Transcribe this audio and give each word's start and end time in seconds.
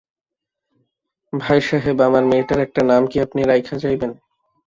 ভাইসাহেব, 1.33 1.97
আমার 2.01 2.23
মেয়েটার 2.25 2.59
একটা 2.59 2.81
নাম 2.83 3.01
কি 3.07 3.17
আপনি 3.19 3.39
রাইখা 3.43 3.75
যাইবেন? 3.77 4.11